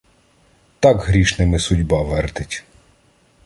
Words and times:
Так 0.79 0.97
грішними 0.97 1.59
судьба 1.59 2.03
вертить! 2.03 2.63